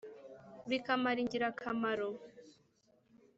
bikamara 0.69 1.19
ingirakamaro 1.21 2.09